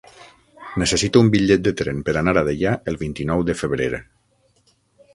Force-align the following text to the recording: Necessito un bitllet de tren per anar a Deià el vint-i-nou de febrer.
Necessito 0.83 1.21
un 1.25 1.29
bitllet 1.35 1.61
de 1.69 1.75
tren 1.83 2.01
per 2.09 2.17
anar 2.23 2.35
a 2.41 2.45
Deià 2.49 2.75
el 2.93 3.01
vint-i-nou 3.05 3.47
de 3.51 3.61
febrer. 3.63 3.95